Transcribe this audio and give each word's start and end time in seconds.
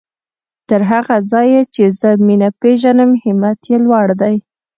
تر 0.69 0.81
هغه 0.91 1.15
ځايه 1.31 1.61
چې 1.73 1.83
زه 1.99 2.09
مينه 2.25 2.49
پېژنم 2.61 3.11
همت 3.23 3.59
يې 3.69 3.77
لوړ 3.85 4.07
دی. 4.21 4.35